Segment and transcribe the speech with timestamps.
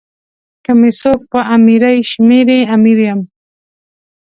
[0.65, 3.19] که می څوک په امیری شمېري امیر یم.